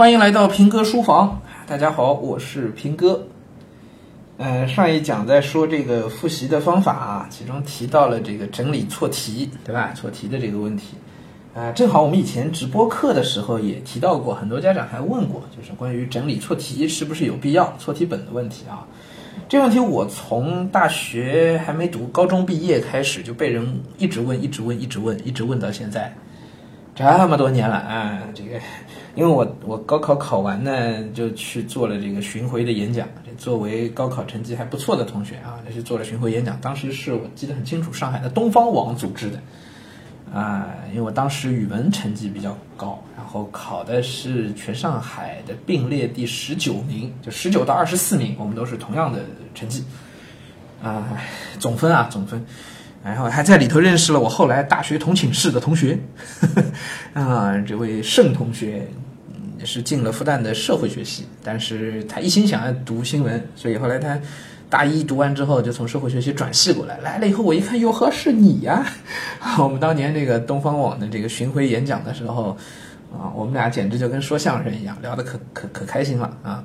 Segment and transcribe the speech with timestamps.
[0.00, 1.42] 欢迎来到平哥书房。
[1.66, 3.26] 大家好，我是平哥。
[4.38, 9.92] 呃，上一讲在说这个复习的方法啊，其中提到了这个整理错题，对吧？
[9.94, 10.96] 错题的这个问题。
[11.54, 18.88] 啊，正好我们以前直播课的时候也提到过，很多家长还问过，就是关于整理错题是不是有必要，错题本的问题啊。
[19.50, 26.16] 这问题我从大学还没读，高中毕业开始就被人一直问，一直问，一直问，一直问到现在，
[26.94, 28.18] 这么多年了啊。
[28.34, 28.58] 这个，
[29.14, 33.08] 因为我我高考考完呢，就去做了这个巡回的演讲。
[33.38, 36.60] 作为高考成绩还不错的同学啊，就去做了巡回演讲。
[36.60, 39.40] 当时是我记得很清楚，上海的东方网组织的。
[40.32, 49.24] 啊，因为我当时语文成绩比较高，然后考的是全上海的并列第十九名，就十九到二十四名，我们都是同样的
[49.56, 49.82] 成绩，
[50.80, 51.04] 啊，
[51.58, 52.46] 总分啊总分，
[53.04, 55.98] 然后还在里头认识了我后来大学同寝室的同学，
[57.14, 58.86] 啊，这位盛同学
[59.58, 64.18] 也是进了复旦的社会学系，但是他一心想要读新闻，所以后来他。
[64.70, 68.86] 大一读完之后，就从社会学习转系过来，来了以后我一看，哟呵，是你呀！
[69.58, 72.56] 我们当年这个东方网的这个巡回演讲的时候，
[73.12, 76.62] 啊，我们俩简直就跟说相声一样，聊得可可可开心了啊！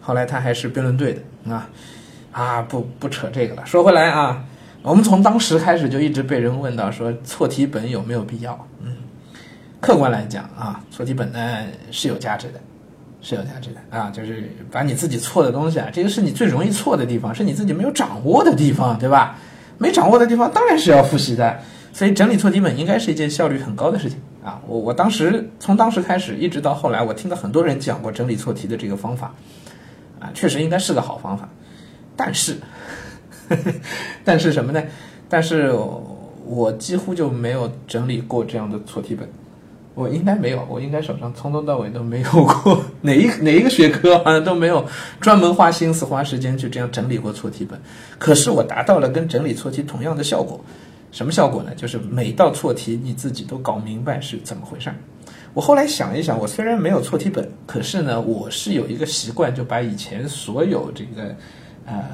[0.00, 1.68] 后来他还是辩论队的啊，
[2.30, 3.66] 啊，不不扯这个了。
[3.66, 4.44] 说回来啊，
[4.82, 8.66] 我们从当时开始就一直被人问到说错题本有没有必要？
[8.82, 8.96] 嗯，
[9.80, 12.60] 客观来讲啊，错题本呢是有价值的。
[13.20, 19.36] 是有价值的啊，就是把你自己错的东西啊，这个是你最容易错的地方，是你自己没有掌握的地方，对吧？
[19.76, 21.58] 没掌握的地方当然是要复习的，
[21.92, 24.60] 所以整理错题本应该是一件效率很高的事情啊。
[24.68, 29.34] 我我当时从当时开始一直到后来，我听到很多人讲过整理错题的这个方法
[30.20, 31.48] 啊，确实应该是个好方法，
[32.14, 32.56] 但是，
[34.24, 34.82] 但是什么呢？
[35.28, 35.72] 但是
[36.46, 39.28] 我几乎就没有整理过这样的错题本。
[39.94, 44.86] 我应该没有，我应该手上从头到尾都没有过 哪一哪一个学科好像都没有
[45.20, 47.76] 专门花心思花时间去这样整理过错题本。
[48.16, 50.64] 可是我达到了跟整理错题同样的效果，
[51.10, 51.74] 什么效果呢？
[51.74, 54.94] 就是每道错题你自己都搞明白是怎么回事儿。
[55.52, 61.34] 我后来想一想，我虽然没有错题本，可是呢，我是有一个习惯，就把以前所有这个
[61.88, 62.04] 呃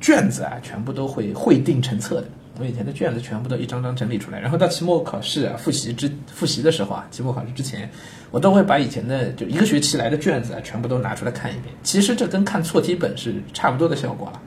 [0.00, 2.26] 卷子啊，全部都会会定成册的。
[2.58, 7.88] 我以前的卷子全部都一张张整理出来，然后到期末考试啊复习之复习的时候啊，期末考试之前，
[8.30, 11.74] 我都会把以前的就一个学期来的卷子啊全部都拿出来看一遍。
[11.82, 14.40] 其实这跟看错题本是差不多的效果了，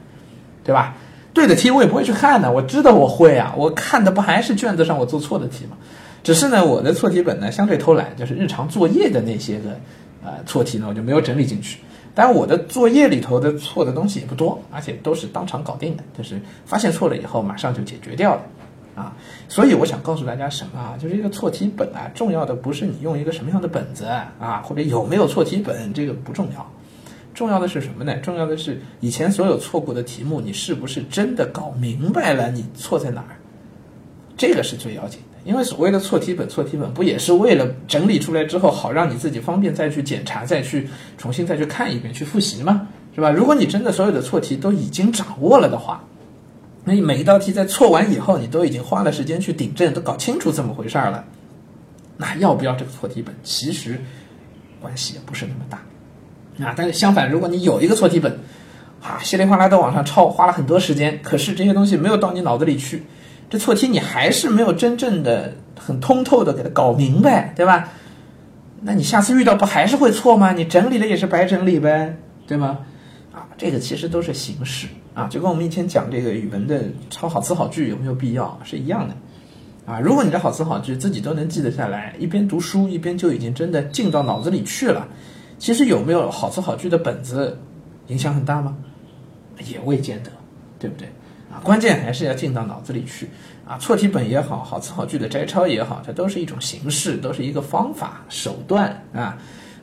[0.64, 0.96] 对吧？
[1.34, 5.76] 对的题我也不会去看的，我知道我会啊，我看的不还是卷子上我做错的题吗？
[6.24, 9.72] 只是呢，我的错题本呢相对偷懒，就是日常作业的那些个
[10.24, 11.80] 呃错题呢，我就没有整理进去。
[12.16, 18.42] 但我的作业里头的错的东西也不多，而且都是当场搞定的，就是发现错了以后马上就解决掉了，
[18.96, 19.18] 啊，
[19.50, 20.96] 所以我想告诉大家什么啊？
[21.02, 26.72] 就是一个错题本啊，重要的不是你用一个什么样的本子啊，或者有没有错题本，这个不重要，
[27.34, 28.16] 重要的是什么呢？
[28.18, 33.38] 重要的是以前所有错过的题目，你是不是真的搞明白了你错在哪儿？
[34.38, 35.20] 这个是最要紧。
[35.46, 40.88] 因为所谓的错题本，错题本不也是为了整理出来之后，好让你自己方便再去检查、再去
[41.18, 42.88] 重新再去看一遍、去复习吗？
[43.14, 43.30] 是吧？
[43.30, 46.04] 如果你真的所有的错题都已经掌握了的话，
[46.86, 51.24] 那你每一道题在错完以后，你都已经花了时间去顶正，都搞清楚怎么回事了，
[52.18, 54.00] 那要不要这个错题本，其实
[54.80, 56.74] 关系也不是那么大啊。
[56.76, 58.40] 但是相反，如果你有一个错题本，
[59.02, 63.04] 啊，稀里哗啦的往上抄，花了很多时间，可是这些东西没有到你脑子里去。
[63.54, 67.88] 这错题你还是没有真正的很通透的给它搞明白，对吧？
[68.82, 70.54] 那你下次遇到不还是会错吗？
[70.54, 72.80] 你整理了也是白整理呗，对吗？
[73.32, 76.82] 啊，这个其实都是形式啊，就跟我们以前讲这个语文的
[77.12, 79.16] 抄好词好句有没有必要是一样的
[79.86, 80.00] 啊。
[80.00, 85.08] 如果你的好词好句自己都能记得下来，一边读书一边就已经真的进到脑子里去了，
[85.60, 87.60] 其实有没有好词好句的本子
[88.08, 88.76] 影响很大吗？
[89.68, 90.32] 也未见得，
[90.80, 91.08] 对不对？
[91.62, 93.30] 关键还是要进到脑子里去
[93.68, 93.78] 啊！
[93.78, 99.38] 错题本也好，好词好句的摘抄也好，它都是一种形式，都是一个方法手段啊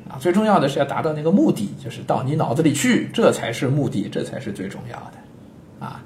[0.09, 0.19] 啊！
[0.19, 6.03] 最重要的是要达到那个目的，就是到你脑子里去，这才是目的，这才是最重要的啊！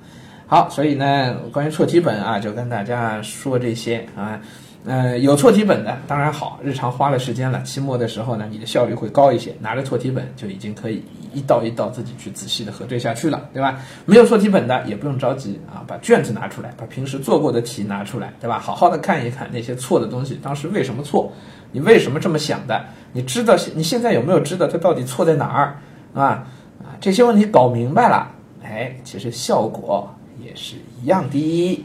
[0.46, 4.40] 好，所以呢，关于错题本啊，就跟大家说这些啊。
[4.86, 11.02] 呃，有错题本的当然好，日常花了时间了，期末的时候呢，你的效率会高一些，拿着错题本就已经可以
[11.32, 13.81] 一道一道自己去仔细的核对下去了，对吧？
[14.04, 18.58] 没有错题本的也不用着急啊，把卷子拿出来，把平时做过的题拿出来，对吧？
[18.58, 21.32] 好好的看一看那些错的东西，当时为什么错？
[21.72, 22.84] 你为什么这么想的？
[23.14, 25.78] 你知道你现在有没有知道它到底错在哪儿？
[26.12, 26.46] 啊
[26.82, 28.31] 啊，这些问题搞明白了，
[28.62, 31.84] 哎，其实效果也是一样的。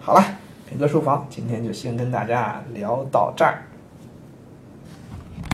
[0.00, 0.24] 好了。
[0.68, 3.62] 平哥书房，今天就先跟大家聊到这儿。